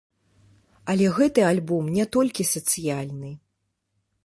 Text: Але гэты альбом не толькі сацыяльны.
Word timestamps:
Але 0.93 1.09
гэты 1.17 1.41
альбом 1.51 1.93
не 1.99 2.05
толькі 2.17 2.49
сацыяльны. 2.55 3.31